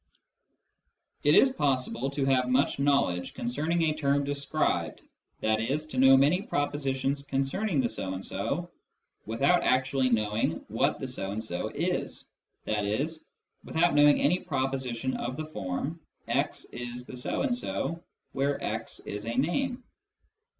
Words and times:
It 1.21 1.35
is 1.35 1.51
possible 1.51 2.09
to 2.09 2.25
have 2.25 2.49
much 2.49 2.79
knowledge 2.79 3.35
concerning 3.35 3.83
a 3.83 3.93
term 3.93 4.23
described, 4.23 5.03
i.e. 5.43 5.77
to 5.77 5.97
know 5.99 6.17
many 6.17 6.41
propositions 6.41 7.23
concerning" 7.23 7.79
the 7.81 7.87
so 7.87 8.15
and 8.15 8.25
so," 8.25 8.71
without 9.27 9.61
actually 9.61 10.09
knowing 10.09 10.65
what 10.69 10.99
the 10.99 11.05
so 11.07 11.33
and 11.33 11.43
so 11.43 11.67
is, 11.75 12.27
i.e. 12.65 13.07
without 13.63 13.93
knowing 13.93 14.19
any 14.19 14.39
proposition 14.39 15.15
of 15.17 15.37
the 15.37 15.45
form" 15.45 15.99
x 16.27 16.65
is 16.71 17.05
the 17.05 17.15
so 17.15 17.43
and 17.43 17.55
so," 17.55 18.03
where" 18.31 18.57
x" 18.79 19.01
is 19.05 19.27
a 19.27 19.35
name. 19.35 19.83